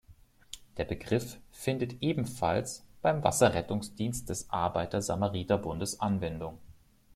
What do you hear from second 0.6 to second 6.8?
Der Begriff findet ebenfalls beim Wasserrettungsdienst des Arbeiter-Samariter-Bundes Anwendung.